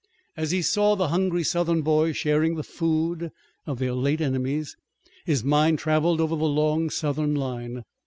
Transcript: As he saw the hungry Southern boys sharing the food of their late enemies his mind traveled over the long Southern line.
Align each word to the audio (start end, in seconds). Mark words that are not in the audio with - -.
As 0.35 0.49
he 0.49 0.63
saw 0.63 0.95
the 0.95 1.09
hungry 1.09 1.43
Southern 1.43 1.83
boys 1.83 2.17
sharing 2.17 2.55
the 2.55 2.63
food 2.63 3.31
of 3.67 3.77
their 3.77 3.93
late 3.93 4.19
enemies 4.19 4.75
his 5.25 5.43
mind 5.43 5.77
traveled 5.77 6.19
over 6.19 6.35
the 6.35 6.45
long 6.45 6.89
Southern 6.89 7.35
line. 7.35 7.83